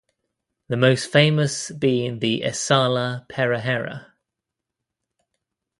[0.67, 4.07] The most famous being the Esala Perahera.